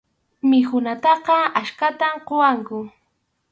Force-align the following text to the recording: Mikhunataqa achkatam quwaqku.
Mikhunataqa 0.49 1.35
achkatam 1.59 2.13
quwaqku. 2.27 2.77